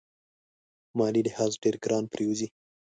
مالي 0.97 1.21
لحاظ 1.27 1.51
ډېر 1.63 1.75
ګران 1.83 2.03
پرېوزي. 2.13 2.47